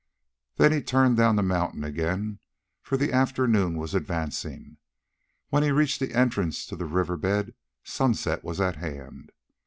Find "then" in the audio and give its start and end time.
0.55-0.71